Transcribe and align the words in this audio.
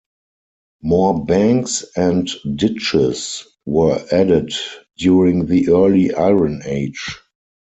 More 0.81 1.23
banks 1.25 1.85
and 1.95 2.27
ditches 2.55 3.45
were 3.67 4.03
added 4.11 4.51
during 4.97 5.45
the 5.45 5.69
early 5.69 6.11
Iron 6.15 6.63
Age. 6.65 7.19